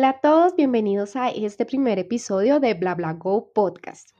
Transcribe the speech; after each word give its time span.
Hola 0.00 0.08
a 0.08 0.20
todos, 0.22 0.56
bienvenidos 0.56 1.14
a 1.14 1.28
este 1.28 1.66
primer 1.66 1.98
episodio 1.98 2.58
de 2.58 2.72
BlaBlaGo 2.72 3.52
Podcast. 3.52 4.16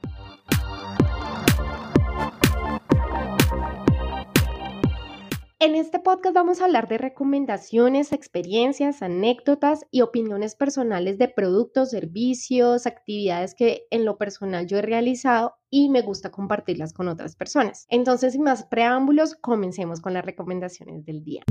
En 5.59 5.75
este 5.75 5.99
podcast 5.99 6.35
vamos 6.35 6.61
a 6.61 6.67
hablar 6.67 6.87
de 6.87 6.99
recomendaciones, 6.99 8.13
experiencias, 8.13 9.01
anécdotas 9.01 9.87
y 9.91 10.03
opiniones 10.03 10.55
personales 10.55 11.17
de 11.17 11.29
productos, 11.29 11.89
servicios, 11.89 12.87
actividades 12.87 13.55
que 13.55 13.87
en 13.91 14.05
lo 14.05 14.19
personal 14.19 14.67
yo 14.67 14.77
he 14.77 14.83
realizado 14.83 15.55
y 15.71 15.89
me 15.89 16.03
gusta 16.03 16.31
compartirlas 16.31 16.93
con 16.93 17.09
otras 17.09 17.37
personas. 17.37 17.87
Entonces, 17.89 18.35
sin 18.35 18.43
más 18.43 18.65
preámbulos, 18.65 19.35
comencemos 19.35 20.03
con 20.03 20.13
las 20.13 20.27
recomendaciones 20.27 21.07
del 21.07 21.25
día. 21.25 21.43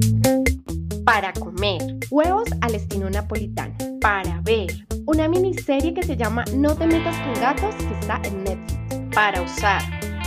Para 1.03 1.33
comer, 1.33 1.81
huevos 2.11 2.47
al 2.61 2.75
estilo 2.75 3.09
napolitano. 3.09 3.88
Para 4.01 4.41
ver, 4.41 4.71
una 5.05 5.27
miniserie 5.27 5.93
que 5.93 6.03
se 6.03 6.15
llama 6.15 6.45
No 6.55 6.75
te 6.75 6.87
metas 6.87 7.17
con 7.17 7.33
gatos 7.41 7.75
que 7.75 7.93
está 7.99 8.21
en 8.23 8.43
Netflix. 8.43 9.15
Para 9.15 9.41
usar, 9.41 9.81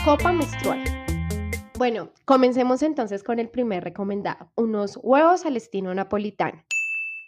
copa 0.04 0.32
menstrual 0.32 0.82
bueno, 1.82 2.10
comencemos 2.24 2.80
entonces 2.84 3.24
con 3.24 3.40
el 3.40 3.48
primer 3.48 3.82
recomendado, 3.82 4.52
unos 4.54 5.00
huevos 5.02 5.44
al 5.46 5.56
estilo 5.56 5.92
napolitano. 5.92 6.62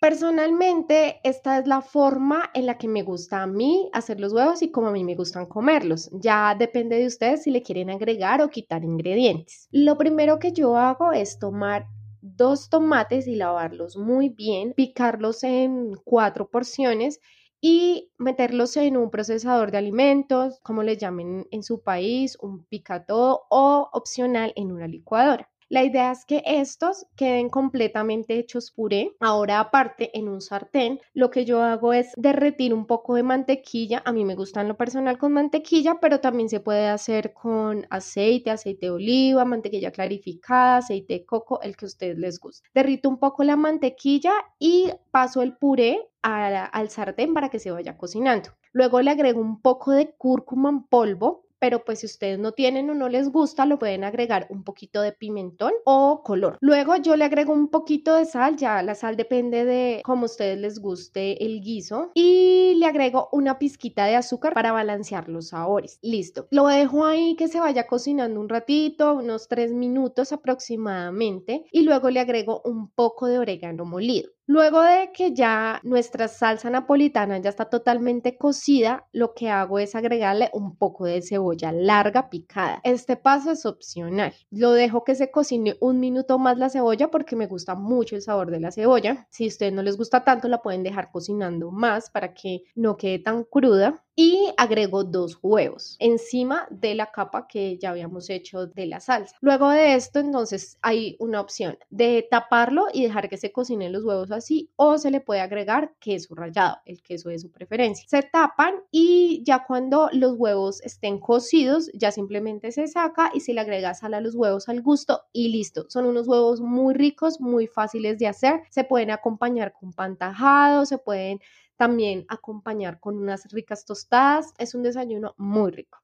Personalmente, 0.01 1.19
esta 1.25 1.59
es 1.59 1.67
la 1.67 1.81
forma 1.81 2.51
en 2.55 2.67
la 2.67 2.79
que 2.79 2.87
me 2.87 3.03
gusta 3.03 3.43
a 3.43 3.49
mí 3.49 3.91
hacer 3.93 4.21
los 4.21 4.33
huevos 4.33 4.63
y 4.63 4.71
como 4.71 4.87
a 4.87 4.93
mí 4.93 5.03
me 5.03 5.17
gustan 5.17 5.47
comerlos. 5.47 6.09
Ya 6.13 6.55
depende 6.57 6.99
de 6.99 7.09
ustedes 7.09 7.43
si 7.43 7.51
le 7.51 7.63
quieren 7.63 7.91
agregar 7.91 8.43
o 8.43 8.49
quitar 8.49 8.85
ingredientes. 8.85 9.67
Lo 9.73 9.99
primero 9.99 10.39
que 10.39 10.53
yo 10.53 10.77
hago 10.77 11.11
es 11.11 11.41
tomar 11.41 11.89
dos 12.25 12.71
tomates 12.71 13.27
y 13.29 13.37
lavarlos 13.37 13.97
muy 13.97 14.29
bien, 14.31 14.73
picarlos 14.75 15.45
en 15.45 15.93
cuatro 16.05 16.49
porciones 16.51 17.21
y 17.61 18.11
meterlos 18.19 18.77
en 18.77 18.97
un 18.97 19.11
procesador 19.11 19.71
de 19.71 19.79
alimentos, 19.79 20.61
como 20.63 20.83
le 20.83 20.97
llamen 20.97 21.47
en 21.51 21.63
su 21.63 21.83
país, 21.83 22.37
un 22.41 22.65
picatodo 22.67 23.43
o 23.51 23.89
opcional 23.93 24.53
en 24.57 24.73
una 24.73 24.89
licuadora. 24.89 25.51
La 25.75 25.83
idea 25.83 26.13
es 26.13 26.25
que 26.25 26.41
estos 26.47 27.05
queden 27.17 27.49
completamente 27.49 28.39
hechos 28.39 28.71
puré. 28.71 29.17
Ahora 29.19 29.59
aparte 29.59 30.17
en 30.17 30.29
un 30.29 30.41
sartén 30.41 31.01
lo 31.15 31.33
que 31.33 31.45
yo 31.45 31.65
hago 31.65 31.93
es 31.93 32.13
derretir 32.17 32.73
un 32.73 32.87
poco 32.87 33.17
de 33.17 33.25
mantequilla. 33.25 34.01
A 34.05 34.13
mí 34.13 34.25
me 34.25 34.37
gusta 34.37 34.61
en 34.61 34.69
lo 34.69 34.77
personal 34.77 35.19
con 35.19 35.33
mantequilla, 35.33 35.99
pero 36.01 36.21
también 36.21 36.49
se 36.49 36.61
puede 36.61 36.87
hacer 36.87 37.33
con 37.33 37.89
aceite, 37.91 38.53
aceite 38.53 38.87
de 38.87 38.93
oliva, 38.93 39.45
mantequilla 39.45 39.91
clarificada, 39.91 40.77
aceite 40.77 41.15
de 41.15 41.27
coco, 41.27 41.61
el 41.61 41.77
que 41.77 41.87
a 41.87 41.89
ustedes 41.89 42.19
les 42.19 42.39
guste. 42.39 42.69
Derrito 42.73 43.09
un 43.09 43.19
poco 43.19 43.43
la 43.43 43.57
mantequilla 43.57 44.33
y 44.61 44.93
paso 45.11 45.43
el 45.43 45.57
puré 45.57 46.09
al 46.23 46.89
sartén 46.89 47.35
para 47.35 47.49
que 47.49 47.59
se 47.59 47.73
vaya 47.73 47.99
cocinando. 47.99 48.51
Luego 48.73 49.01
le 49.03 49.11
agrego 49.11 49.41
un 49.41 49.61
poco 49.61 49.91
de 49.91 50.15
cúrcuma 50.17 50.71
en 50.71 50.85
polvo 50.85 51.44
pero 51.65 51.83
pues 51.83 52.01
si 52.01 52.05
ustedes 52.05 52.39
no 52.39 52.53
tienen 52.53 52.91
o 52.91 52.95
no 52.95 53.09
les 53.09 53.31
gusta, 53.31 53.65
lo 53.65 53.79
pueden 53.79 54.05
agregar 54.05 54.47
un 54.51 54.65
poquito 54.65 55.01
de 55.01 55.13
pimentón 55.13 55.73
o 55.87 56.21
color. 56.23 56.59
Luego 56.61 56.97
yo 56.97 57.17
le 57.17 57.25
agrego 57.25 57.55
un 57.55 57.69
poquito 57.69 58.17
de 58.17 58.27
sal, 58.27 58.57
ya 58.59 58.83
la 58.83 58.95
sal 58.95 59.17
depende 59.17 59.65
de 59.65 60.03
cómo 60.05 60.25
a 60.25 60.27
ustedes 60.27 60.59
les 60.59 60.79
guste 60.79 61.43
el 61.43 61.63
guiso 61.63 62.11
y 62.13 62.75
le 62.77 62.85
agrego 62.85 63.31
una 63.33 63.59
pizquita 63.59 64.05
de 64.05 64.17
azúcar 64.17 64.53
para 64.53 64.73
balancear 64.73 65.31
los 65.31 65.49
sabores. 65.49 65.99
Listo. 66.03 66.49
Lo 66.51 66.67
dejo 66.67 67.07
ahí 67.07 67.35
que 67.35 67.49
se 67.49 67.61
vaya 67.61 67.87
cocinando 67.87 68.39
un 68.41 68.51
ratito, 68.51 69.15
unos 69.15 69.49
tres 69.49 69.73
minutos 69.73 70.33
aproximadamente 70.33 71.65
y 71.73 71.81
luego 71.85 72.11
le 72.11 72.21
agrego 72.21 72.61
un 72.67 72.91
poco 72.91 73.27
de 73.27 73.39
orégano 73.39 73.87
molido. 73.87 74.29
Luego 74.47 74.83
de 74.83 75.11
que 75.13 75.33
ya 75.33 75.81
nuestra 75.85 76.29
salsa 76.29 76.69
napolitana 76.69 77.39
ya 77.39 77.49
está 77.49 77.65
totalmente 77.65 78.37
cocida, 78.37 79.07
lo 79.11 79.33
que 79.33 79.49
hago 79.49 79.79
es 79.79 79.95
agregarle 79.95 80.51
un 80.53 80.77
poco 80.77 81.07
de 81.07 81.23
cebolla 81.23 81.73
larga 81.73 82.29
picada. 82.29 82.79
Este 82.85 83.17
paso 83.17 83.53
es 83.53 83.65
opcional. 83.65 84.35
Lo 84.51 84.73
dejo 84.73 85.03
que 85.03 85.15
se 85.15 85.31
cocine 85.31 85.77
un 85.81 85.99
minuto 85.99 86.39
más 86.39 86.59
la 86.59 86.69
cebolla 86.69 87.11
porque 87.11 87.37
me 87.37 87.47
gusta 87.47 87.75
mucho 87.75 88.17
el 88.17 88.23
sabor 88.23 88.51
de 88.51 88.61
la 88.61 88.71
cebolla. 88.71 89.27
Si 89.31 89.45
a 89.45 89.49
ustedes 89.49 89.73
no 89.73 89.83
les 89.83 89.97
gusta 89.97 90.25
tanto, 90.25 90.47
la 90.49 90.61
pueden 90.61 90.83
dejar 90.83 91.11
cocinando 91.11 91.71
más 91.71 92.11
para 92.11 92.35
que 92.35 92.65
no 92.75 92.99
quede 92.99 93.21
tan 93.21 93.45
cruda 93.45 94.04
y 94.17 94.53
agrego 94.57 95.05
dos 95.05 95.39
huevos 95.43 95.97
encima 95.99 96.67
de 96.71 96.95
la 96.95 97.11
capa 97.11 97.47
que 97.49 97.79
ya 97.79 97.91
habíamos 97.91 98.31
hecho 98.31 98.67
de 98.67 98.87
la 98.87 99.01
salsa. 99.01 99.37
Luego 99.41 99.71
de 99.71 99.95
esto, 99.95 100.21
entonces 100.21 100.79
hay 100.83 101.17
una 101.19 101.41
opción 101.41 101.79
de 101.91 102.27
taparlo 102.31 102.87
y 102.93 103.03
dejar 103.03 103.29
que 103.29 103.37
se 103.37 103.53
cocinen 103.53 103.93
los 103.93 104.05
huevos 104.05 104.31
así 104.31 104.71
o 104.77 104.99
se 104.99 105.11
le 105.11 105.21
puede 105.21 105.41
agregar 105.41 105.95
queso 105.99 106.35
rallado, 106.35 106.79
el 106.85 107.03
queso 107.03 107.29
de 107.29 107.39
su 107.39 107.51
preferencia. 107.51 108.05
Se 108.09 108.23
tapan 108.23 108.75
y 108.91 109.43
ya 109.45 109.65
cuando 109.67 110.09
los 110.13 110.35
huevos 110.37 110.81
estén 110.83 111.19
cocidos, 111.19 111.91
ya 111.95 112.11
simplemente 112.13 112.73
se 112.73 112.87
saca 112.87 113.31
y 113.35 113.41
se 113.41 113.53
le 113.55 113.61
agrega 113.61 113.95
sal 113.95 114.15
a 114.15 114.21
los 114.21 114.35
huevos 114.35 114.69
al 114.69 114.83
gusto 114.83 115.23
y 115.33 115.49
listo. 115.49 115.87
Son 115.89 116.07
unos 116.07 116.29
huevos 116.29 116.61
muy 116.61 116.95
ricos, 116.95 117.41
muy 117.41 117.67
fáciles 117.67 118.19
de 118.19 118.29
hacer. 118.29 118.63
Se 118.71 118.85
pueden 118.85 119.11
acompañar 119.11 119.73
con 119.73 119.93
pan 119.93 120.17
tajado, 120.17 120.87
se 120.87 120.99
pueden 120.99 121.41
también 121.77 122.25
acompañar 122.29 123.01
con 123.01 123.17
unas 123.17 123.51
ricas 123.53 123.85
tostadas. 123.85 124.53
Es 124.59 124.75
un 124.75 124.83
desayuno 124.83 125.35
muy 125.37 125.71
rico. 125.71 125.99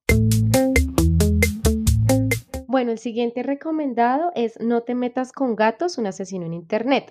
Bueno, 2.67 2.93
el 2.93 2.99
siguiente 2.99 3.43
recomendado 3.43 4.31
es 4.35 4.61
No 4.61 4.83
te 4.83 4.95
metas 4.95 5.33
con 5.33 5.57
gatos, 5.57 5.99
un 5.99 6.07
asesino 6.07 6.47
en 6.47 6.55
Internet. 6.55 7.11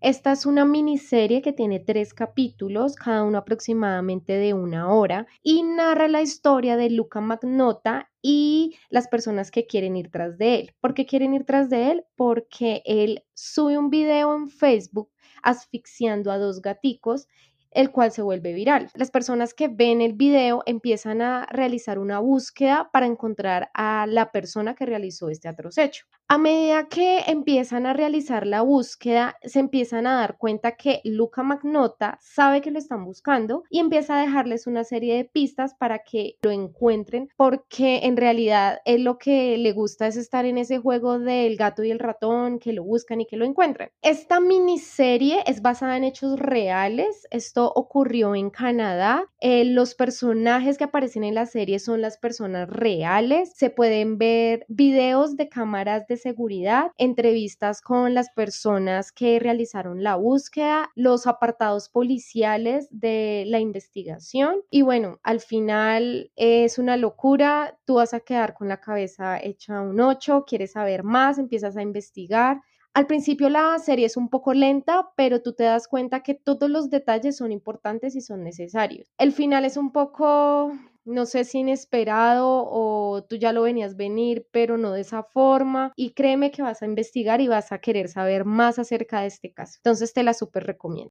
Esta 0.00 0.32
es 0.32 0.46
una 0.46 0.64
miniserie 0.64 1.42
que 1.42 1.52
tiene 1.52 1.80
tres 1.80 2.14
capítulos, 2.14 2.94
cada 2.96 3.24
uno 3.24 3.38
aproximadamente 3.38 4.34
de 4.34 4.54
una 4.54 4.92
hora, 4.92 5.26
y 5.42 5.62
narra 5.62 6.06
la 6.06 6.22
historia 6.22 6.76
de 6.76 6.90
Luca 6.90 7.20
Magnota 7.20 8.10
y 8.22 8.76
las 8.88 9.08
personas 9.08 9.50
que 9.50 9.66
quieren 9.66 9.96
ir 9.96 10.10
tras 10.10 10.38
de 10.38 10.56
él. 10.56 10.74
¿Por 10.80 10.94
qué 10.94 11.06
quieren 11.06 11.34
ir 11.34 11.44
tras 11.44 11.70
de 11.70 11.90
él? 11.90 12.04
Porque 12.14 12.82
él 12.84 13.24
sube 13.34 13.78
un 13.78 13.90
video 13.90 14.34
en 14.34 14.48
Facebook 14.48 15.10
asfixiando 15.50 16.30
a 16.30 16.38
dos 16.38 16.58
gaticos 16.58 17.26
el 17.76 17.90
cual 17.90 18.10
se 18.10 18.22
vuelve 18.22 18.52
viral. 18.52 18.90
Las 18.94 19.10
personas 19.10 19.54
que 19.54 19.68
ven 19.68 20.00
el 20.00 20.14
video 20.14 20.62
empiezan 20.66 21.22
a 21.22 21.46
realizar 21.50 21.98
una 21.98 22.18
búsqueda 22.18 22.90
para 22.92 23.06
encontrar 23.06 23.70
a 23.74 24.06
la 24.08 24.32
persona 24.32 24.74
que 24.74 24.86
realizó 24.86 25.28
este 25.28 25.48
atroz 25.48 25.78
hecho. 25.78 26.06
A 26.28 26.38
medida 26.38 26.88
que 26.88 27.20
empiezan 27.28 27.86
a 27.86 27.92
realizar 27.92 28.48
la 28.48 28.62
búsqueda, 28.62 29.36
se 29.44 29.60
empiezan 29.60 30.08
a 30.08 30.16
dar 30.16 30.38
cuenta 30.38 30.72
que 30.72 31.00
Luca 31.04 31.44
Magnota 31.44 32.18
sabe 32.20 32.60
que 32.60 32.72
lo 32.72 32.80
están 32.80 33.04
buscando 33.04 33.62
y 33.70 33.78
empieza 33.78 34.18
a 34.18 34.22
dejarles 34.22 34.66
una 34.66 34.82
serie 34.82 35.14
de 35.14 35.24
pistas 35.24 35.74
para 35.74 36.00
que 36.00 36.36
lo 36.42 36.50
encuentren, 36.50 37.28
porque 37.36 38.00
en 38.02 38.16
realidad 38.16 38.80
él 38.86 39.04
lo 39.04 39.18
que 39.18 39.56
le 39.56 39.72
gusta 39.72 40.08
es 40.08 40.16
estar 40.16 40.46
en 40.46 40.58
ese 40.58 40.78
juego 40.78 41.20
del 41.20 41.56
gato 41.56 41.84
y 41.84 41.92
el 41.92 42.00
ratón, 42.00 42.58
que 42.58 42.72
lo 42.72 42.82
buscan 42.82 43.20
y 43.20 43.26
que 43.26 43.36
lo 43.36 43.44
encuentren. 43.44 43.90
Esta 44.02 44.40
miniserie 44.40 45.44
es 45.46 45.62
basada 45.62 45.96
en 45.96 46.04
hechos 46.04 46.38
reales. 46.40 47.26
Esto 47.30 47.65
ocurrió 47.74 48.34
en 48.34 48.50
Canadá. 48.50 49.24
Eh, 49.40 49.64
los 49.64 49.94
personajes 49.94 50.78
que 50.78 50.84
aparecen 50.84 51.24
en 51.24 51.34
la 51.34 51.46
serie 51.46 51.78
son 51.78 52.00
las 52.00 52.18
personas 52.18 52.68
reales. 52.68 53.52
Se 53.54 53.70
pueden 53.70 54.18
ver 54.18 54.64
videos 54.68 55.36
de 55.36 55.48
cámaras 55.48 56.06
de 56.06 56.16
seguridad, 56.16 56.92
entrevistas 56.98 57.80
con 57.80 58.14
las 58.14 58.30
personas 58.30 59.12
que 59.12 59.38
realizaron 59.38 60.02
la 60.02 60.16
búsqueda, 60.16 60.90
los 60.94 61.26
apartados 61.26 61.88
policiales 61.88 62.88
de 62.90 63.44
la 63.46 63.60
investigación 63.60 64.62
y 64.70 64.82
bueno, 64.82 65.20
al 65.22 65.40
final 65.40 66.30
es 66.36 66.78
una 66.78 66.96
locura, 66.96 67.78
tú 67.84 67.94
vas 67.94 68.14
a 68.14 68.20
quedar 68.20 68.54
con 68.54 68.68
la 68.68 68.80
cabeza 68.80 69.38
hecha 69.40 69.80
un 69.80 70.00
8, 70.00 70.44
quieres 70.46 70.72
saber 70.72 71.02
más, 71.02 71.38
empiezas 71.38 71.76
a 71.76 71.82
investigar. 71.82 72.60
Al 72.96 73.06
principio 73.06 73.50
la 73.50 73.78
serie 73.78 74.06
es 74.06 74.16
un 74.16 74.30
poco 74.30 74.54
lenta, 74.54 75.10
pero 75.16 75.42
tú 75.42 75.52
te 75.52 75.64
das 75.64 75.86
cuenta 75.86 76.22
que 76.22 76.32
todos 76.32 76.70
los 76.70 76.88
detalles 76.88 77.36
son 77.36 77.52
importantes 77.52 78.16
y 78.16 78.22
son 78.22 78.42
necesarios. 78.42 79.12
El 79.18 79.32
final 79.32 79.66
es 79.66 79.76
un 79.76 79.92
poco 79.92 80.72
no 81.04 81.26
sé 81.26 81.44
si 81.44 81.58
inesperado 81.58 82.64
o 82.66 83.22
tú 83.28 83.36
ya 83.36 83.52
lo 83.52 83.62
venías 83.62 83.96
venir, 83.96 84.46
pero 84.50 84.78
no 84.78 84.92
de 84.92 85.02
esa 85.02 85.24
forma. 85.24 85.92
Y 85.94 86.12
créeme 86.14 86.50
que 86.50 86.62
vas 86.62 86.80
a 86.80 86.86
investigar 86.86 87.42
y 87.42 87.48
vas 87.48 87.70
a 87.70 87.80
querer 87.80 88.08
saber 88.08 88.46
más 88.46 88.78
acerca 88.78 89.20
de 89.20 89.26
este 89.26 89.52
caso. 89.52 89.74
Entonces 89.76 90.14
te 90.14 90.22
la 90.22 90.32
súper 90.32 90.64
recomiendo. 90.64 91.10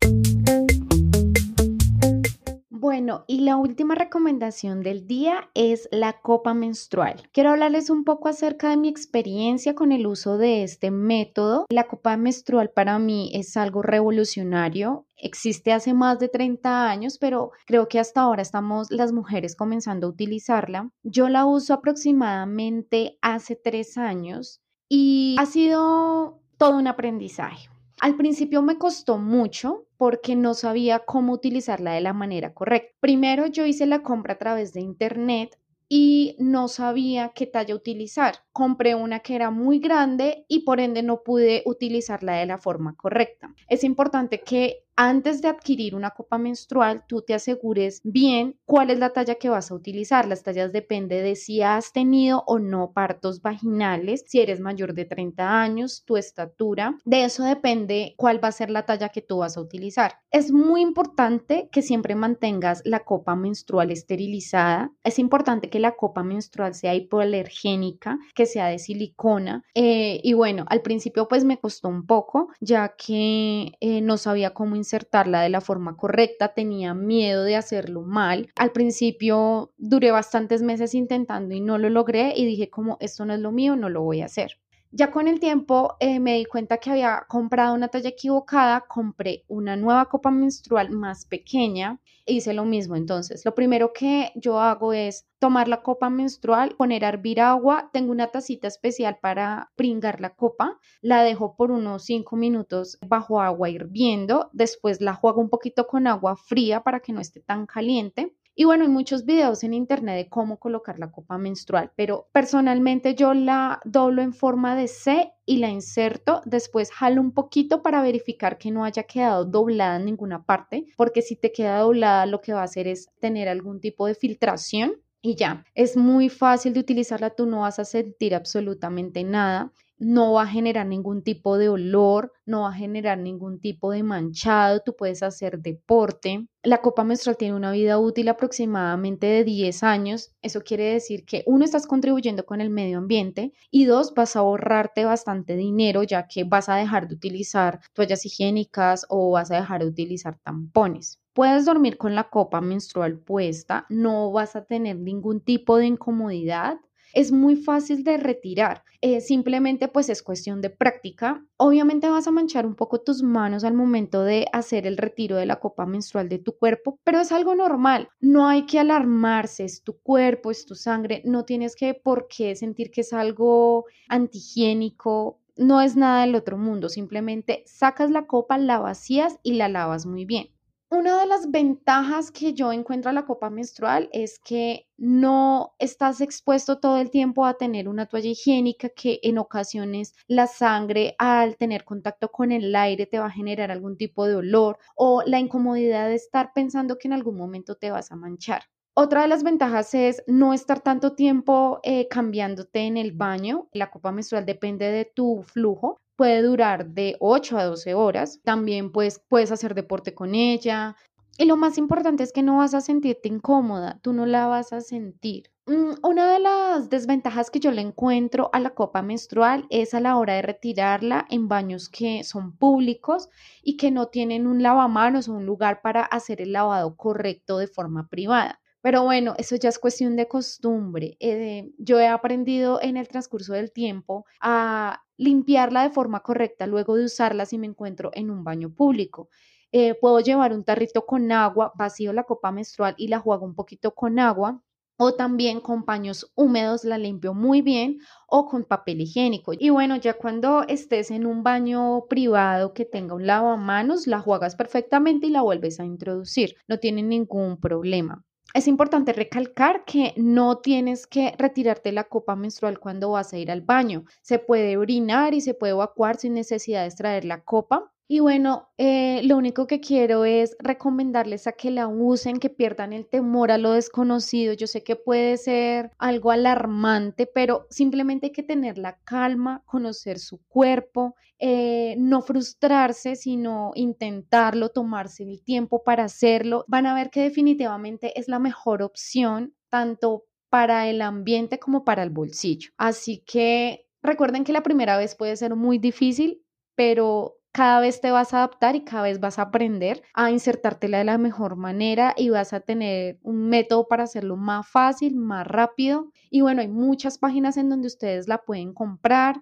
Bueno, 2.85 3.25
y 3.25 3.39
la 3.39 3.55
última 3.55 3.95
recomendación 3.95 4.83
del 4.83 5.07
día 5.07 5.49
es 5.55 5.89
la 5.91 6.21
copa 6.21 6.53
menstrual. 6.53 7.27
Quiero 7.31 7.49
hablarles 7.49 7.89
un 7.89 8.03
poco 8.03 8.27
acerca 8.27 8.69
de 8.69 8.77
mi 8.77 8.89
experiencia 8.89 9.73
con 9.73 9.91
el 9.91 10.05
uso 10.05 10.37
de 10.37 10.61
este 10.61 10.91
método. 10.91 11.65
La 11.69 11.87
copa 11.87 12.15
menstrual 12.15 12.69
para 12.69 12.99
mí 12.99 13.31
es 13.33 13.57
algo 13.57 13.81
revolucionario. 13.81 15.07
Existe 15.17 15.73
hace 15.73 15.95
más 15.95 16.19
de 16.19 16.27
30 16.27 16.87
años, 16.87 17.17
pero 17.17 17.49
creo 17.65 17.87
que 17.87 17.97
hasta 17.97 18.21
ahora 18.21 18.43
estamos 18.43 18.91
las 18.91 19.11
mujeres 19.11 19.55
comenzando 19.55 20.05
a 20.05 20.11
utilizarla. 20.11 20.91
Yo 21.01 21.27
la 21.27 21.45
uso 21.45 21.73
aproximadamente 21.73 23.17
hace 23.23 23.55
tres 23.55 23.97
años 23.97 24.61
y 24.87 25.37
ha 25.39 25.47
sido 25.47 26.39
todo 26.59 26.77
un 26.77 26.85
aprendizaje 26.85 27.67
Al 27.99 28.15
principio 28.15 28.61
me 28.61 28.77
costó 28.77 29.17
mucho 29.17 29.85
porque 29.97 30.37
no 30.37 30.53
sabía 30.53 30.99
cómo 30.99 31.33
utilizarla 31.33 31.91
de 31.91 31.99
la 31.99 32.13
manera 32.13 32.53
correcta. 32.53 32.95
Primero 33.01 33.47
yo 33.47 33.65
hice 33.65 33.85
la 33.85 34.01
compra 34.01 34.35
a 34.35 34.37
través 34.37 34.71
de 34.71 34.79
internet 34.79 35.59
y 35.89 36.37
no 36.39 36.69
sabía 36.69 37.33
qué 37.35 37.47
talla 37.47 37.75
utilizar. 37.75 38.44
Compré 38.55 38.95
una 38.95 39.19
que 39.19 39.35
era 39.35 39.51
muy 39.51 39.79
grande 39.79 40.45
y 40.47 40.59
por 40.59 40.79
ende 40.79 41.03
no 41.03 41.23
pude 41.23 41.61
utilizarla 41.65 42.35
de 42.35 42.45
la 42.45 42.57
forma 42.57 42.95
correcta. 42.95 43.53
Es 43.67 43.83
importante 43.83 44.39
que 44.39 44.85
antes 44.97 45.41
de 45.41 45.49
adquirir 45.49 45.93
una 45.93 46.11
copa 46.11 46.37
menstrual, 46.37 47.03
tú 47.05 47.21
te 47.21 47.33
asegures 47.33 47.99
bien 48.05 48.57
cuál 48.65 48.91
es 48.91 48.99
la 48.99 49.09
talla 49.09 49.35
que 49.35 49.49
vas 49.49 49.69
a 49.69 49.75
utilizar. 49.75 50.25
Las 50.25 50.43
tallas 50.43 50.71
depende 50.71 51.21
de 51.21 51.35
si 51.35 51.61
has 51.61 51.91
tenido 51.91 52.43
o 52.47 52.59
no 52.59 52.93
partos 52.93 53.41
vaginales, 53.41 54.23
si 54.25 54.39
eres 54.39 54.61
mayor 54.61 54.93
de 54.93 55.03
30 55.03 55.61
años, 55.61 56.03
tu 56.05 56.15
estatura. 56.15 56.97
De 57.03 57.25
eso 57.25 57.43
depende 57.43 58.13
cuál 58.15 58.41
va 58.41 58.47
a 58.47 58.53
ser 58.53 58.69
la 58.69 58.85
talla 58.85 59.09
que 59.09 59.21
tú 59.21 59.39
vas 59.39 59.57
a 59.57 59.61
utilizar. 59.61 60.19
Es 60.31 60.53
muy 60.53 60.79
importante 60.79 61.67
que 61.73 61.81
siempre 61.81 62.15
mantengas 62.15 62.81
la 62.85 63.01
copa 63.01 63.35
menstrual 63.35 63.91
esterilizada. 63.91 64.93
Es 65.03 65.19
importante 65.19 65.69
que 65.69 65.79
la 65.79 65.97
copa 65.97 66.23
menstrual 66.23 66.73
sea 66.73 66.95
hipoalergénica, 66.95 68.17
que 68.33 68.44
sea 68.45 68.67
de 68.67 68.79
silicona. 68.79 69.63
Eh, 69.73 70.19
y 70.23 70.33
bueno, 70.33 70.65
al 70.67 70.81
principio 70.81 71.27
pues 71.27 71.43
me 71.43 71.57
costó 71.59 71.87
un 71.87 72.05
poco, 72.05 72.49
ya 72.59 72.95
que 72.97 73.73
eh, 73.79 74.01
no 74.01 74.17
sabía 74.17 74.53
cómo 74.53 74.75
insertarla 74.75 75.41
de 75.41 75.49
la 75.49 75.61
forma 75.61 75.97
correcta, 75.97 76.53
tenía 76.53 76.93
miedo 76.93 77.43
de 77.43 77.55
hacerlo 77.55 78.01
mal. 78.01 78.49
Al 78.55 78.71
principio 78.71 79.73
duré 79.77 80.11
bastantes 80.11 80.61
meses 80.61 80.93
intentando 80.93 81.53
y 81.55 81.61
no 81.61 81.77
lo 81.77 81.89
logré 81.89 82.33
y 82.35 82.45
dije 82.45 82.69
como 82.69 82.97
esto 82.99 83.25
no 83.25 83.33
es 83.33 83.39
lo 83.39 83.51
mío, 83.51 83.75
no 83.75 83.89
lo 83.89 84.01
voy 84.01 84.21
a 84.21 84.25
hacer. 84.25 84.59
Ya 84.97 85.11
con 85.11 85.27
el 85.27 85.41
tiempo 85.41 85.97
eh, 85.99 86.21
me 86.21 86.35
di 86.37 86.45
cuenta 86.45 86.77
que 86.77 86.89
había 86.89 87.25
comprado 87.27 87.75
una 87.75 87.89
talla 87.89 88.07
equivocada, 88.07 88.85
compré 88.87 89.43
una 89.49 89.75
nueva 89.75 90.05
copa 90.05 90.31
menstrual 90.31 90.89
más 90.91 91.25
pequeña 91.25 91.99
e 92.25 92.31
hice 92.35 92.53
lo 92.53 92.63
mismo. 92.63 92.95
Entonces, 92.95 93.43
lo 93.43 93.53
primero 93.53 93.91
que 93.91 94.31
yo 94.35 94.57
hago 94.61 94.93
es 94.93 95.27
tomar 95.37 95.67
la 95.67 95.83
copa 95.83 96.09
menstrual, 96.09 96.75
poner 96.77 97.03
a 97.03 97.09
hervir 97.09 97.41
agua, 97.41 97.89
tengo 97.91 98.13
una 98.13 98.27
tacita 98.27 98.69
especial 98.69 99.17
para 99.21 99.73
pringar 99.75 100.21
la 100.21 100.33
copa, 100.33 100.79
la 101.01 101.23
dejo 101.23 101.57
por 101.57 101.71
unos 101.71 102.05
5 102.05 102.37
minutos 102.37 102.97
bajo 103.05 103.41
agua 103.41 103.69
hirviendo, 103.69 104.49
después 104.53 105.01
la 105.01 105.13
juego 105.13 105.41
un 105.41 105.49
poquito 105.49 105.87
con 105.87 106.07
agua 106.07 106.37
fría 106.37 106.83
para 106.83 107.01
que 107.01 107.11
no 107.11 107.19
esté 107.19 107.41
tan 107.41 107.65
caliente 107.65 108.33
y 108.55 108.63
bueno, 108.63 108.83
hay 108.85 108.89
muchos 108.89 109.25
videos 109.25 109.63
en 109.63 109.73
internet 109.73 110.15
de 110.15 110.29
cómo 110.29 110.57
colocar 110.57 110.97
la 110.97 111.11
copa 111.11 111.37
menstrual, 111.37 111.91
pero 111.95 112.29
personalmente 112.31 113.13
yo 113.13 113.33
la 113.33 113.81
doblo 113.83 114.21
en 114.21 114.33
forma 114.33 114.75
de 114.75 114.87
C 114.87 115.33
y 115.45 115.57
la 115.57 115.69
inserto, 115.69 116.41
después 116.45 116.91
jalo 116.91 117.19
un 117.21 117.33
poquito 117.33 117.81
para 117.81 118.01
verificar 118.01 118.57
que 118.57 118.71
no 118.71 118.85
haya 118.85 119.03
quedado 119.03 119.43
doblada 119.43 119.97
en 119.97 120.05
ninguna 120.05 120.45
parte, 120.45 120.85
porque 120.95 121.21
si 121.21 121.35
te 121.35 121.51
queda 121.51 121.79
doblada 121.79 122.25
lo 122.25 122.41
que 122.41 122.53
va 122.53 122.61
a 122.61 122.65
hacer 122.65 122.87
es 122.87 123.09
tener 123.19 123.49
algún 123.49 123.81
tipo 123.81 124.07
de 124.07 124.15
filtración 124.15 124.93
y 125.21 125.35
ya, 125.35 125.65
es 125.73 125.97
muy 125.97 126.29
fácil 126.29 126.73
de 126.73 126.79
utilizarla, 126.79 127.31
tú 127.31 127.47
no 127.47 127.61
vas 127.61 127.79
a 127.79 127.85
sentir 127.85 128.35
absolutamente 128.35 129.23
nada 129.23 129.73
no 129.97 130.33
va 130.33 130.43
a 130.43 130.47
generar 130.47 130.85
ningún 130.85 131.23
tipo 131.23 131.57
de 131.57 131.69
olor, 131.69 132.33
no 132.45 132.61
va 132.61 132.69
a 132.69 132.73
generar 132.73 133.17
ningún 133.17 133.59
tipo 133.59 133.91
de 133.91 134.03
manchado, 134.03 134.81
tú 134.81 134.95
puedes 134.95 135.23
hacer 135.23 135.59
deporte. 135.59 136.47
La 136.63 136.81
copa 136.81 137.03
menstrual 137.03 137.37
tiene 137.37 137.55
una 137.55 137.71
vida 137.71 137.99
útil 137.99 138.27
aproximadamente 138.27 139.27
de 139.27 139.43
10 139.43 139.83
años, 139.83 140.31
eso 140.41 140.61
quiere 140.61 140.93
decir 140.93 141.25
que 141.25 141.43
uno 141.45 141.63
estás 141.63 141.87
contribuyendo 141.87 142.45
con 142.45 142.59
el 142.59 142.69
medio 142.69 142.97
ambiente 142.97 143.53
y 143.69 143.85
dos 143.85 144.13
vas 144.13 144.35
a 144.35 144.39
ahorrarte 144.39 145.05
bastante 145.05 145.55
dinero 145.55 146.03
ya 146.03 146.27
que 146.27 146.43
vas 146.43 146.69
a 146.69 146.75
dejar 146.75 147.07
de 147.07 147.15
utilizar 147.15 147.79
toallas 147.93 148.25
higiénicas 148.25 149.05
o 149.09 149.31
vas 149.31 149.51
a 149.51 149.57
dejar 149.57 149.81
de 149.81 149.87
utilizar 149.87 150.37
tampones. 150.39 151.19
Puedes 151.33 151.65
dormir 151.65 151.97
con 151.97 152.15
la 152.15 152.29
copa 152.29 152.61
menstrual 152.61 153.19
puesta, 153.19 153.85
no 153.89 154.31
vas 154.31 154.55
a 154.55 154.63
tener 154.63 154.97
ningún 154.97 155.41
tipo 155.41 155.77
de 155.77 155.85
incomodidad 155.85 156.77
es 157.15 157.31
muy 157.31 157.55
fácil 157.55 158.03
de 158.03 158.17
retirar. 158.17 158.83
Eh, 159.01 159.21
simplemente 159.21 159.87
pues 159.87 160.09
es 160.09 160.21
cuestión 160.21 160.61
de 160.61 160.69
práctica. 160.69 161.43
Obviamente 161.57 162.09
vas 162.09 162.27
a 162.27 162.31
manchar 162.31 162.65
un 162.65 162.75
poco 162.75 163.01
tus 163.01 163.23
manos 163.23 163.63
al 163.63 163.73
momento 163.73 164.23
de 164.23 164.45
hacer 164.53 164.85
el 164.85 164.97
retiro 164.97 165.37
de 165.37 165.45
la 165.45 165.59
copa 165.59 165.85
menstrual 165.85 166.29
de 166.29 166.39
tu 166.39 166.57
cuerpo, 166.57 166.99
pero 167.03 167.19
es 167.19 167.31
algo 167.31 167.55
normal. 167.55 168.09
No 168.19 168.47
hay 168.47 168.65
que 168.65 168.79
alarmarse, 168.79 169.63
es 169.65 169.83
tu 169.83 169.97
cuerpo, 169.99 170.51
es 170.51 170.65
tu 170.65 170.75
sangre, 170.75 171.21
no 171.25 171.45
tienes 171.45 171.75
que 171.75 171.93
por 171.93 172.27
qué 172.27 172.55
sentir 172.55 172.91
que 172.91 173.01
es 173.01 173.13
algo 173.13 173.85
antihigiénico. 174.07 175.39
No 175.57 175.81
es 175.81 175.95
nada 175.95 176.21
del 176.21 176.35
otro 176.35 176.57
mundo, 176.57 176.89
simplemente 176.89 177.63
sacas 177.65 178.11
la 178.11 178.27
copa, 178.27 178.57
la 178.57 178.79
vacías 178.79 179.39
y 179.41 179.53
la 179.53 179.69
lavas 179.69 180.05
muy 180.05 180.25
bien. 180.25 180.54
Una 180.91 181.19
de 181.19 181.25
las 181.27 181.51
ventajas 181.51 182.31
que 182.31 182.53
yo 182.53 182.71
encuentro 182.71 183.09
a 183.09 183.13
la 183.13 183.25
copa 183.25 183.49
menstrual 183.49 184.07
es 184.11 184.39
que 184.39 184.87
no 184.97 185.73
estás 185.79 186.21
expuesto 186.21 186.79
todo 186.79 186.97
el 186.97 187.09
tiempo 187.09 187.45
a 187.45 187.55
tener 187.55 187.87
una 187.89 188.05
toalla 188.05 188.29
higiénica 188.29 188.89
que 188.89 189.19
en 189.23 189.37
ocasiones 189.37 190.13
la 190.27 190.47
sangre 190.47 191.15
al 191.17 191.57
tener 191.57 191.83
contacto 191.85 192.31
con 192.31 192.51
el 192.51 192.75
aire 192.75 193.07
te 193.07 193.19
va 193.19 193.25
a 193.25 193.31
generar 193.31 193.71
algún 193.71 193.97
tipo 193.97 194.25
de 194.27 194.35
olor 194.35 194.77
o 194.95 195.23
la 195.25 195.39
incomodidad 195.39 196.07
de 196.07 196.15
estar 196.15 196.51
pensando 196.53 196.97
que 196.97 197.07
en 197.07 197.13
algún 197.13 197.35
momento 197.35 197.75
te 197.75 197.91
vas 197.91 198.11
a 198.11 198.15
manchar. 198.15 198.63
Otra 198.93 199.23
de 199.23 199.27
las 199.27 199.43
ventajas 199.43 199.93
es 199.93 200.23
no 200.27 200.53
estar 200.53 200.79
tanto 200.81 201.15
tiempo 201.15 201.79
eh, 201.83 202.07
cambiándote 202.07 202.81
en 202.81 202.95
el 202.95 203.11
baño. 203.11 203.67
La 203.73 203.91
copa 203.91 204.11
menstrual 204.11 204.45
depende 204.45 204.89
de 204.89 205.03
tu 205.03 205.43
flujo, 205.43 205.99
puede 206.15 206.41
durar 206.41 206.87
de 206.87 207.15
8 207.19 207.57
a 207.57 207.65
12 207.65 207.93
horas. 207.93 208.39
También 208.43 208.91
pues, 208.91 209.21
puedes 209.27 209.51
hacer 209.51 209.75
deporte 209.75 210.13
con 210.13 210.35
ella. 210.35 210.95
Y 211.37 211.45
lo 211.45 211.57
más 211.57 211.77
importante 211.77 212.23
es 212.23 212.31
que 212.31 212.43
no 212.43 212.57
vas 212.57 212.73
a 212.73 212.81
sentirte 212.81 213.27
incómoda, 213.27 213.99
tú 214.01 214.13
no 214.13 214.25
la 214.25 214.47
vas 214.47 214.71
a 214.71 214.79
sentir. 214.79 215.51
Mm, 215.67 215.95
una 216.03 216.31
de 216.31 216.39
las 216.39 216.89
desventajas 216.89 217.49
que 217.49 217.59
yo 217.59 217.71
le 217.71 217.81
encuentro 217.81 218.49
a 218.53 218.59
la 218.59 218.75
copa 218.75 219.01
menstrual 219.01 219.65
es 219.69 219.93
a 219.93 219.99
la 219.99 220.15
hora 220.15 220.35
de 220.35 220.43
retirarla 220.43 221.25
en 221.29 221.47
baños 221.49 221.89
que 221.89 222.23
son 222.23 222.55
públicos 222.55 223.29
y 223.63 223.75
que 223.75 223.91
no 223.91 224.07
tienen 224.07 224.47
un 224.47 224.63
lavamanos 224.63 225.27
o 225.27 225.33
un 225.33 225.45
lugar 225.45 225.81
para 225.81 226.03
hacer 226.03 226.39
el 226.41 226.53
lavado 226.53 226.95
correcto 226.95 227.57
de 227.57 227.67
forma 227.67 228.07
privada. 228.07 228.61
Pero 228.85 229.01
bueno, 229.03 229.33
eso 229.39 229.55
ya 229.55 229.69
es 229.69 229.79
cuestión 229.79 230.15
de 230.15 230.27
costumbre. 230.27 231.17
Eh, 231.19 231.71
yo 231.79 231.99
he 231.99 232.05
aprendido 232.07 232.79
en 232.79 232.97
el 232.97 233.07
transcurso 233.07 233.53
del 233.53 233.71
tiempo 233.71 234.27
a 234.39 235.01
limpiarla 235.17 235.81
de 235.81 235.89
forma 235.89 236.19
correcta 236.19 236.67
luego 236.67 236.95
de 236.95 237.05
usarla 237.05 237.47
si 237.47 237.57
me 237.57 237.65
encuentro 237.65 238.11
en 238.13 238.29
un 238.29 238.43
baño 238.43 238.69
público. 238.69 239.29
Eh, 239.71 239.95
puedo 239.99 240.19
llevar 240.19 240.53
un 240.53 240.63
tarrito 240.63 241.03
con 241.07 241.31
agua, 241.31 241.71
vacío 241.73 242.13
la 242.13 242.25
copa 242.25 242.51
menstrual 242.51 242.93
y 242.95 243.07
la 243.07 243.17
juego 243.17 243.43
un 243.43 243.55
poquito 243.55 243.95
con 243.95 244.19
agua 244.19 244.61
o 244.97 245.15
también 245.15 245.61
con 245.61 245.83
paños 245.83 246.31
húmedos 246.35 246.83
la 246.83 246.99
limpio 246.99 247.33
muy 247.33 247.63
bien 247.63 247.97
o 248.27 248.45
con 248.45 248.65
papel 248.65 249.01
higiénico. 249.01 249.53
Y 249.57 249.71
bueno, 249.71 249.95
ya 249.95 250.13
cuando 250.13 250.61
estés 250.67 251.09
en 251.09 251.25
un 251.25 251.41
baño 251.41 252.05
privado 252.07 252.75
que 252.75 252.85
tenga 252.85 253.15
un 253.15 253.25
lavamanos, 253.25 254.05
la 254.05 254.19
juegas 254.19 254.55
perfectamente 254.55 255.25
y 255.25 255.31
la 255.31 255.41
vuelves 255.41 255.79
a 255.79 255.85
introducir. 255.85 256.53
No 256.67 256.77
tiene 256.77 257.01
ningún 257.01 257.59
problema. 257.59 258.23
Es 258.55 258.67
importante 258.67 259.13
recalcar 259.13 259.85
que 259.85 260.13
no 260.17 260.57
tienes 260.57 261.05
que 261.05 261.35
retirarte 261.37 261.91
la 261.91 262.05
copa 262.05 262.35
menstrual 262.35 262.79
cuando 262.79 263.11
vas 263.11 263.33
a 263.33 263.37
ir 263.37 263.51
al 263.51 263.61
baño. 263.61 264.05
Se 264.21 264.39
puede 264.39 264.77
orinar 264.77 265.35
y 265.35 265.41
se 265.41 265.53
puede 265.53 265.73
evacuar 265.73 266.15
sin 266.17 266.33
necesidad 266.33 266.81
de 266.81 266.87
extraer 266.87 267.23
la 267.25 267.43
copa. 267.43 267.93
Y 268.07 268.19
bueno, 268.19 268.69
eh, 268.77 269.21
lo 269.23 269.35
único 269.35 269.65
que 269.65 269.79
quiero 269.79 270.25
es 270.25 270.55
recomendarles 270.59 271.47
a 271.47 271.53
que 271.53 271.71
la 271.71 271.87
usen, 271.87 272.39
que 272.39 272.51
pierdan 272.51 272.93
el 272.93 273.07
temor 273.07 273.51
a 273.51 273.57
lo 273.57 273.71
desconocido. 273.71 274.53
Yo 274.53 274.67
sé 274.67 274.83
que 274.83 274.95
puede 274.95 275.37
ser 275.37 275.91
algo 275.97 276.29
alarmante, 276.29 277.25
pero 277.25 277.65
simplemente 277.71 278.27
hay 278.27 278.31
que 278.31 278.43
tener 278.43 278.77
la 278.77 278.99
calma, 279.03 279.63
conocer 279.65 280.19
su 280.19 280.39
cuerpo, 280.47 281.15
eh, 281.39 281.95
no 281.97 282.21
frustrarse, 282.21 283.15
sino 283.15 283.71
intentarlo, 283.73 284.69
tomarse 284.69 285.23
el 285.23 285.43
tiempo 285.43 285.83
para 285.83 286.03
hacerlo. 286.03 286.63
Van 286.67 286.85
a 286.85 286.93
ver 286.93 287.09
que 287.09 287.21
definitivamente 287.21 288.19
es 288.19 288.27
la 288.27 288.37
mejor 288.37 288.83
opción, 288.83 289.55
tanto 289.69 290.25
para 290.49 290.87
el 290.89 291.01
ambiente 291.01 291.57
como 291.57 291.83
para 291.83 292.03
el 292.03 292.11
bolsillo. 292.11 292.69
Así 292.77 293.23
que 293.25 293.87
recuerden 294.03 294.43
que 294.43 294.53
la 294.53 294.61
primera 294.61 294.95
vez 294.95 295.15
puede 295.15 295.35
ser 295.37 295.55
muy 295.55 295.79
difícil, 295.79 296.43
pero 296.75 297.39
cada 297.55 297.79
vez 297.79 298.01
te 298.01 298.11
vas 298.11 298.33
a 298.33 298.39
adaptar 298.39 298.75
y 298.75 298.83
cada 298.83 299.03
vez 299.03 299.21
vas 299.21 299.39
a 299.39 299.43
aprender 299.43 300.03
a 300.13 300.29
insertártela 300.29 300.97
de 300.97 301.05
la 301.05 301.17
mejor 301.17 301.55
manera 301.55 302.13
y 302.17 302.29
vas 302.29 302.51
a 302.51 302.59
tener 302.59 303.17
un 303.23 303.47
método 303.47 303.87
para 303.87 304.03
hacerlo 304.03 304.35
más 304.35 304.67
fácil, 304.67 305.15
más 305.15 305.47
rápido. 305.47 306.11
Y 306.29 306.41
bueno, 306.41 306.59
hay 306.59 306.67
muchas 306.67 307.17
páginas 307.17 307.55
en 307.55 307.69
donde 307.69 307.87
ustedes 307.87 308.27
la 308.27 308.39
pueden 308.39 308.73
comprar. 308.73 309.41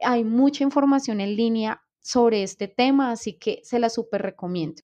Hay 0.00 0.24
mucha 0.24 0.64
información 0.64 1.20
en 1.20 1.36
línea 1.36 1.80
sobre 2.00 2.42
este 2.42 2.66
tema, 2.66 3.12
así 3.12 3.34
que 3.34 3.60
se 3.62 3.78
la 3.78 3.90
súper 3.90 4.22
recomiendo. 4.22 4.82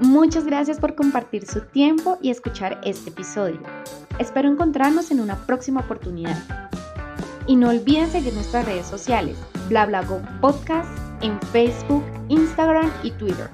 Muchas 0.00 0.44
gracias 0.44 0.80
por 0.80 0.96
compartir 0.96 1.46
su 1.46 1.60
tiempo 1.66 2.18
y 2.20 2.30
escuchar 2.30 2.80
este 2.82 3.10
episodio. 3.10 3.60
Espero 4.18 4.50
encontrarnos 4.50 5.10
en 5.10 5.20
una 5.20 5.36
próxima 5.46 5.80
oportunidad. 5.80 6.70
Y 7.46 7.56
no 7.56 7.68
olviden 7.68 8.10
seguir 8.10 8.32
nuestras 8.34 8.66
redes 8.66 8.86
sociales, 8.86 9.36
BlaBlaGo 9.68 10.20
Podcast 10.40 10.88
en 11.22 11.40
Facebook, 11.52 12.02
Instagram 12.28 12.90
y 13.02 13.12
Twitter. 13.12 13.48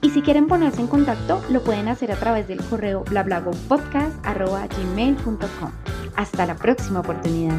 Y 0.00 0.08
si 0.10 0.22
quieren 0.22 0.46
ponerse 0.48 0.80
en 0.80 0.86
contacto, 0.88 1.42
lo 1.48 1.62
pueden 1.62 1.86
hacer 1.88 2.10
a 2.12 2.16
través 2.16 2.48
del 2.48 2.62
correo 2.64 3.04
blablagopodcast.gmail.com. 3.04 5.70
Hasta 6.16 6.46
la 6.46 6.56
próxima 6.56 7.00
oportunidad. 7.00 7.58